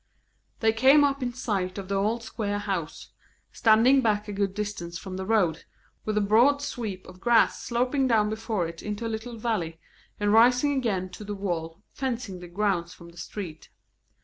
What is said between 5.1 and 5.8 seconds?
the road,